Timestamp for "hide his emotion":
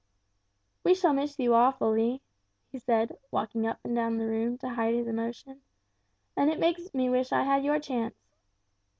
4.69-5.61